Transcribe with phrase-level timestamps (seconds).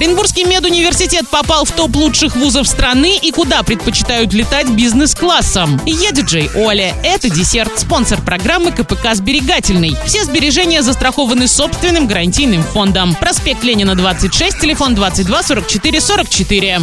[0.00, 5.78] Оренбургский медуниверситет попал в топ лучших вузов страны и куда предпочитают летать бизнес-классом.
[5.84, 6.94] Я диджей Оля.
[7.04, 9.94] Это десерт, спонсор программы КПК «Сберегательный».
[10.06, 13.14] Все сбережения застрахованы собственным гарантийным фондом.
[13.14, 16.80] Проспект Ленина, 26, телефон 22 44 44.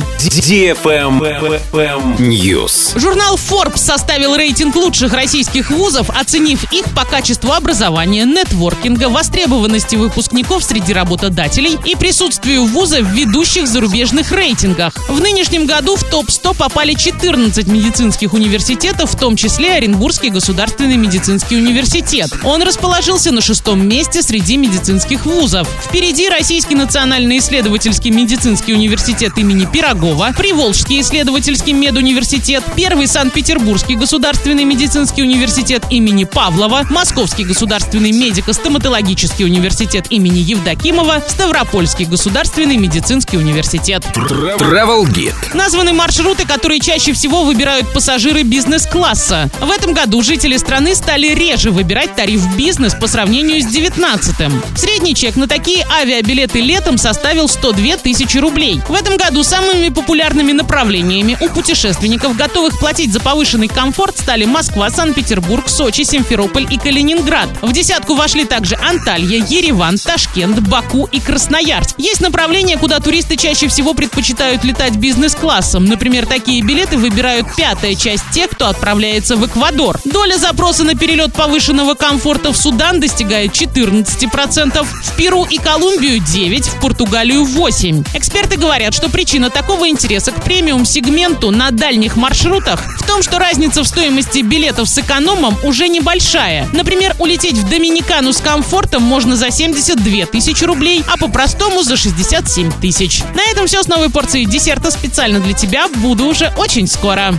[2.19, 2.99] News.
[2.99, 10.63] Журнал Forbes составил рейтинг лучших российских вузов, оценив их по качеству образования, нетворкинга, востребованности выпускников
[10.63, 14.93] среди работодателей и присутствию вуза в ведущих зарубежных рейтингах.
[15.07, 21.55] В нынешнем году в топ-100 попали 14 медицинских университетов, в том числе Оренбургский государственный медицинский
[21.55, 22.29] университет.
[22.43, 25.67] Он расположился на шестом месте среди медицинских вузов.
[25.85, 35.21] Впереди Российский национальный исследовательский медицинский университет имени Пирогова, Приволжский исследовательский медуниверситет, Первый Санкт-Петербургский государственный медицинский
[35.21, 44.03] университет имени Павлова, Московский государственный медико-стоматологический университет имени Евдокимова, Ставропольский государственный медицинский университет.
[44.15, 45.55] Travel Guide.
[45.55, 49.49] Названы маршруты, которые чаще всего выбирают пассажиры бизнес-класса.
[49.61, 54.63] В этом году жители страны стали реже выбирать тариф бизнес по сравнению с 19-м.
[54.75, 58.81] Средний чек на такие авиабилеты летом составил 102 тысячи рублей.
[58.87, 64.89] В этом году самыми популярными направлениями у путешественников, готовых платить за повышенный комфорт, стали Москва,
[64.89, 67.49] Санкт-Петербург, Сочи, Симферополь и Калининград.
[67.61, 71.95] В десятку вошли также Анталья, Ереван, Ташкент, Баку и Красноярск.
[71.97, 75.83] Есть направления, куда туристы чаще всего предпочитают летать бизнес-классом.
[75.83, 79.99] Например, такие билеты выбирают пятая часть тех, кто отправляется в Эквадор.
[80.05, 86.61] Доля запроса на перелет повышенного комфорта в Судан достигает 14%, в Перу и Колумбию 9%,
[86.61, 88.07] в Португалию 8%.
[88.13, 93.83] Эксперты говорят, что причина такого интереса к премиум-сегменту на дальних маршрутах в том, что разница
[93.83, 96.67] в стоимости билетов с экономом уже небольшая.
[96.73, 102.71] Например, улететь в Доминикану с комфортом можно за 72 тысячи рублей, а по-простому за 67
[102.81, 103.23] тысяч.
[103.33, 105.87] На этом все с новой порцией десерта специально для тебя.
[105.87, 107.33] Буду уже очень скоро.